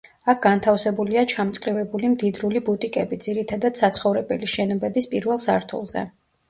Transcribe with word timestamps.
აქ 0.31 0.37
განთავსებულია 0.45 1.23
და 1.25 1.29
ჩამწკრივებული 1.33 2.11
მდიდრული 2.15 2.63
ბუტიკები, 2.71 3.23
ძირითადად 3.29 3.81
საცხოვრებელი 3.85 4.53
შენობების 4.57 5.13
პირველ 5.15 5.45
სართულზე. 5.49 6.11